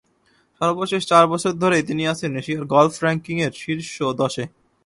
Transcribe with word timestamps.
সর্বশেষ 0.61 1.01
চার 1.07 1.25
বছর 1.27 1.53
ধরেই 1.53 1.83
তিনি 1.83 2.03
আছেন 2.07 2.31
এশিয়ার 2.35 2.65
গলফ 2.65 2.95
র্যাঙ্কিংয়ের 3.03 3.53
শীর্ষ 3.53 3.95
দশে। 4.19 4.43